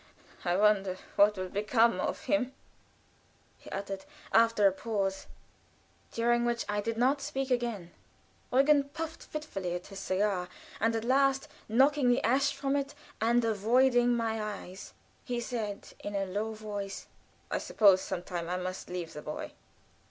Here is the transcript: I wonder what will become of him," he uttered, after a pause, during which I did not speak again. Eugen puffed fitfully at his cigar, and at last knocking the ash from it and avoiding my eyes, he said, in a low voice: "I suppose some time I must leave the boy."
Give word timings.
I 0.43 0.57
wonder 0.57 0.97
what 1.15 1.37
will 1.37 1.47
become 1.47 1.99
of 1.99 2.23
him," 2.23 2.55
he 3.59 3.69
uttered, 3.69 4.03
after 4.33 4.65
a 4.65 4.71
pause, 4.71 5.27
during 6.11 6.43
which 6.43 6.65
I 6.67 6.81
did 6.81 6.97
not 6.97 7.21
speak 7.21 7.51
again. 7.51 7.91
Eugen 8.51 8.89
puffed 8.95 9.21
fitfully 9.21 9.75
at 9.75 9.85
his 9.85 9.99
cigar, 9.99 10.49
and 10.79 10.95
at 10.95 11.05
last 11.05 11.47
knocking 11.69 12.09
the 12.09 12.23
ash 12.23 12.51
from 12.51 12.75
it 12.75 12.95
and 13.21 13.45
avoiding 13.45 14.15
my 14.17 14.41
eyes, 14.41 14.95
he 15.23 15.39
said, 15.39 15.93
in 16.03 16.15
a 16.15 16.25
low 16.25 16.55
voice: 16.55 17.05
"I 17.51 17.59
suppose 17.59 18.01
some 18.01 18.23
time 18.23 18.49
I 18.49 18.57
must 18.57 18.89
leave 18.89 19.13
the 19.13 19.21
boy." 19.21 19.51